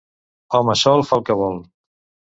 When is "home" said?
0.59-0.75